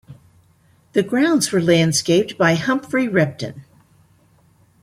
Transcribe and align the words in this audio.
The 0.93 1.03
grounds 1.03 1.51
were 1.51 1.61
landscaped 1.61 2.35
by 2.35 2.55
Humphry 2.55 3.07
Repton. 3.07 3.65